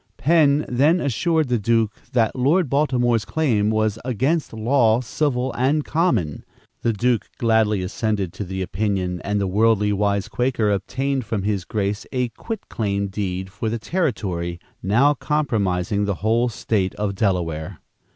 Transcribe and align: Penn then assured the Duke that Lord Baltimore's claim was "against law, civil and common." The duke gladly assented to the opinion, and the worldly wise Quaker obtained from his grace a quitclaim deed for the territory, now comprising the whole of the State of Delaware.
Penn 0.17 0.65
then 0.67 0.99
assured 0.99 1.47
the 1.47 1.59
Duke 1.59 1.91
that 2.13 2.35
Lord 2.35 2.71
Baltimore's 2.71 3.23
claim 3.23 3.69
was 3.69 3.99
"against 4.03 4.51
law, 4.51 4.99
civil 4.99 5.53
and 5.53 5.85
common." 5.85 6.43
The 6.81 6.91
duke 6.91 7.29
gladly 7.37 7.83
assented 7.83 8.33
to 8.33 8.43
the 8.43 8.63
opinion, 8.63 9.21
and 9.23 9.39
the 9.39 9.45
worldly 9.45 9.93
wise 9.93 10.27
Quaker 10.27 10.71
obtained 10.71 11.23
from 11.25 11.43
his 11.43 11.65
grace 11.65 12.07
a 12.11 12.29
quitclaim 12.29 13.09
deed 13.09 13.51
for 13.51 13.69
the 13.69 13.77
territory, 13.77 14.59
now 14.81 15.13
comprising 15.13 16.05
the 16.05 16.15
whole 16.15 16.45
of 16.45 16.51
the 16.51 16.57
State 16.57 16.95
of 16.95 17.13
Delaware. 17.13 17.77